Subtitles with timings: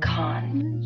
[0.00, 0.80] Khan.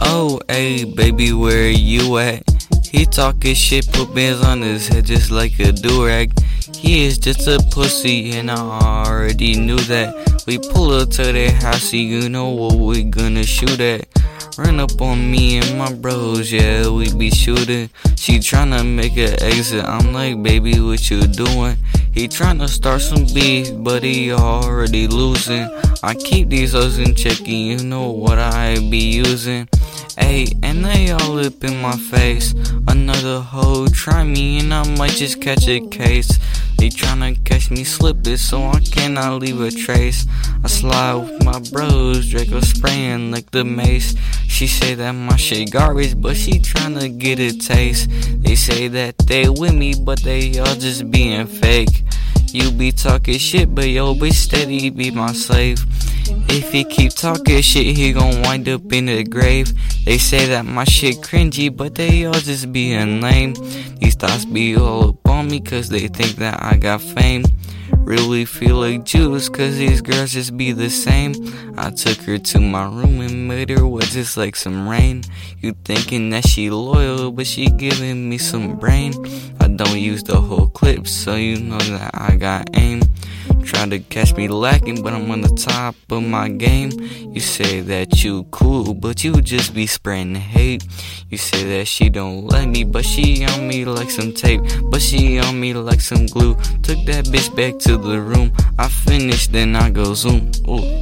[0.00, 2.42] Oh, hey, baby, where you at?
[2.90, 6.32] He talking shit, put bands on his head just like a durag.
[6.74, 10.44] He is just a pussy, and I already knew that.
[10.46, 14.08] We pull up to their house, so you know what we gonna shoot at.
[14.56, 17.90] Run up on me and my bros, yeah, we be shooting.
[18.16, 21.76] She tryna make an exit, I'm like, baby, what you doing?
[22.12, 25.68] He tryna start some beef, but he already losing.
[26.02, 29.68] I keep these hoes in check, you know what I be using.
[30.16, 32.54] Hey, and they all up in my face.
[32.86, 36.38] Another hoe try me, and I might just catch a case.
[36.78, 40.26] They tryna catch me slipping, so I cannot leave a trace.
[40.62, 44.14] I slide with my bros, Draco spraying like the mace.
[44.48, 48.10] She say that my shit garbage, but she tryna get a taste.
[48.42, 52.04] They say that they with me, but they all just being fake.
[52.54, 55.84] You be talking shit, but yo, bitch steady be my slave.
[56.48, 59.72] If he keep talking shit, he gon' wind up in the grave.
[60.04, 63.54] They say that my shit cringy, but they all just being lame.
[63.98, 67.44] These thoughts be all on me, cause they think that I got fame.
[67.98, 71.34] Really feel like Judas, cause these girls just be the same.
[71.76, 75.22] I took her to my room and made her wet just like some rain.
[75.58, 79.12] You thinking that she loyal, but she giving me some brain.
[79.60, 83.02] I don't use the whole clip, so you know that I got aim.
[83.64, 86.90] Try to catch me lacking, but I'm on the top of my game.
[87.32, 90.84] You say that you cool, but you just be spreading hate.
[91.30, 94.60] You say that she don't like me, but she on me like some tape.
[94.84, 96.54] But she on me like some glue.
[96.82, 98.52] Took that bitch back to the room.
[98.78, 100.52] I finished, then I go zoom.
[100.68, 101.00] Ooh.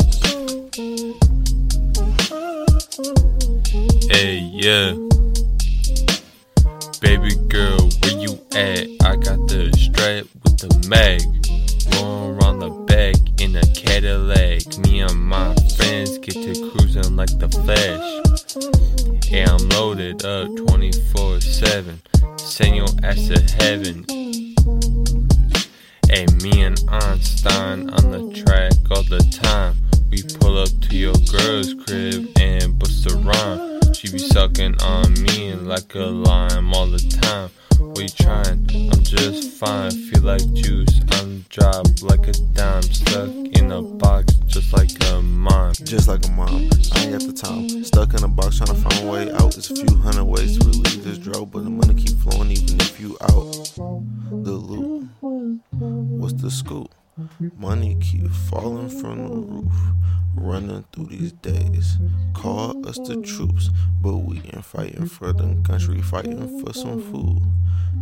[4.11, 4.95] Hey, yeah.
[7.01, 8.87] Baby girl, where you at?
[9.03, 11.21] I got the strap with the mag.
[11.97, 14.79] Rolling around the back in a Cadillac.
[14.87, 17.82] Me and my friends get to cruising like the Flash.
[20.25, 22.01] Up 24 7.
[22.37, 24.05] Send your ass to heaven.
[26.09, 29.75] Hey, me and Einstein on the track all the time.
[30.13, 33.72] We pull up to your girl's crib and bust a rhyme.
[34.13, 37.49] Be sucking on me like a lime all the time.
[37.79, 38.91] What you trying?
[38.93, 39.91] I'm just fine.
[39.91, 41.01] Feel like juice.
[41.13, 42.83] I'm dropped like a dime.
[42.83, 45.73] Stuck in a box just like a mom.
[45.73, 47.85] Just like a mom, I ain't got the time.
[47.85, 49.57] Stuck in a box trying to find a way out.
[49.57, 52.83] It's a few hundred ways to relieve this drought, but the money keep flowing even
[52.83, 53.73] if you out.
[54.45, 55.09] The loop.
[55.21, 56.91] what's the scoop?
[57.59, 59.73] Money keep falling from the roof.
[60.35, 61.99] Running through these days.
[62.35, 63.69] Call us the troops,
[64.01, 67.43] but we ain't fighting for the country, fighting for some food.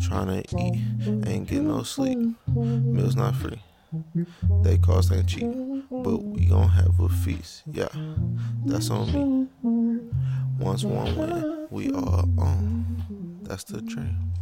[0.00, 2.18] Trying to eat, ain't get no sleep.
[2.46, 3.60] Meals not free.
[4.62, 5.50] They cost ain't cheap,
[5.90, 7.64] but we gon' have a feast.
[7.66, 7.88] Yeah,
[8.64, 9.48] that's on me.
[10.60, 13.40] Once one win, we all on.
[13.42, 14.32] That's the dream.